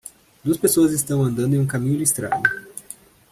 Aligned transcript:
Duas 0.43 0.57
pessoas 0.57 0.93
estão 0.93 1.21
andando 1.21 1.53
em 1.53 1.59
um 1.59 1.67
caminho 1.67 1.99
listrado. 1.99 2.41